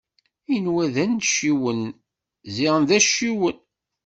Inwa 0.55 0.85
d 0.93 0.95
anciwen, 1.03 1.81
ziɣen 2.55 2.83
d 2.89 2.91
acciwen. 2.97 3.57